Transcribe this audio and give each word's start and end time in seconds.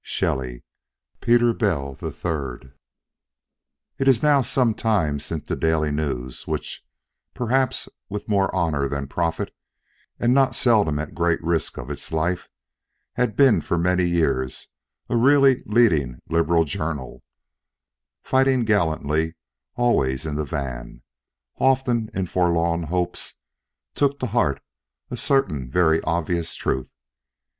Shelley, 0.03 0.63
"Peter 1.19 1.53
Bell 1.53 1.93
the 1.93 2.09
Third" 2.09 2.73
It 3.99 4.07
is 4.07 4.23
now 4.23 4.41
some 4.41 4.73
time 4.73 5.19
since 5.19 5.47
the 5.47 5.55
Daily 5.55 5.91
News, 5.91 6.47
which, 6.47 6.83
perhaps 7.35 7.87
with 8.09 8.27
more 8.27 8.49
honor 8.55 8.89
than 8.89 9.05
profit, 9.07 9.53
and 10.19 10.33
not 10.33 10.55
seldom 10.55 10.97
at 10.97 11.13
great 11.13 11.39
risk 11.43 11.77
of 11.77 11.91
its 11.91 12.11
life, 12.11 12.49
had 13.13 13.35
been 13.35 13.61
for 13.61 13.77
many 13.77 14.05
years 14.07 14.69
a 15.07 15.15
really 15.15 15.61
leading 15.67 16.17
Liberal 16.27 16.65
journal, 16.65 17.21
fighting 18.23 18.65
gallantly 18.65 19.35
always 19.75 20.25
in 20.25 20.33
the 20.35 20.45
van, 20.45 21.03
often 21.59 22.09
in 22.15 22.25
forlorn 22.25 22.81
hopes, 22.81 23.35
took 23.93 24.19
to 24.19 24.25
heart 24.25 24.63
a 25.11 25.15
certain 25.17 25.69
very 25.69 26.01
obvious 26.01 26.55
truth. 26.55 26.89